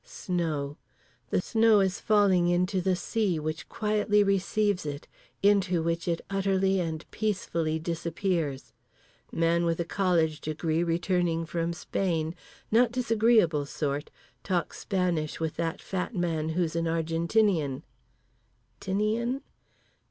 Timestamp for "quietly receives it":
3.69-5.07